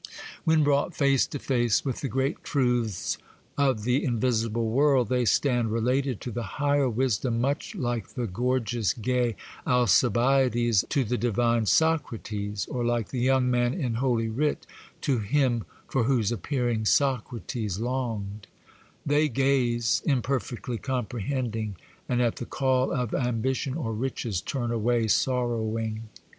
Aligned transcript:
When 0.45 0.63
brought 0.63 0.95
face 0.95 1.27
to 1.27 1.37
face 1.37 1.85
with 1.85 2.01
the 2.01 2.07
great 2.07 2.43
truths 2.43 3.19
of 3.55 3.83
the 3.83 4.03
invisible 4.03 4.67
world, 4.67 5.09
they 5.09 5.25
stand 5.25 5.71
related 5.71 6.19
to 6.21 6.31
the 6.31 6.41
higher 6.57 6.89
wisdom 6.89 7.39
much 7.39 7.75
like 7.75 8.07
the 8.15 8.25
gorgeous, 8.25 8.93
gay 8.95 9.35
Alcibiades 9.67 10.83
to 10.89 11.03
the 11.03 11.19
divine 11.19 11.67
Socrates, 11.67 12.67
or 12.71 12.83
like 12.83 13.09
the 13.09 13.19
young 13.19 13.51
man 13.51 13.75
in 13.75 13.93
Holy 13.93 14.27
Writ 14.27 14.65
to 15.01 15.19
Him 15.19 15.65
for 15.87 16.05
whose 16.05 16.31
appearing 16.31 16.83
Socrates 16.85 17.77
longed;—they 17.77 19.29
gaze, 19.29 20.01
imperfectly 20.07 20.79
comprehending, 20.79 21.75
and 22.09 22.23
at 22.23 22.37
the 22.37 22.47
call 22.47 22.91
of 22.91 23.13
ambition 23.13 23.75
or 23.75 23.93
riches 23.93 24.41
turn 24.41 24.71
away 24.71 25.07
sorrowing. 25.07 26.09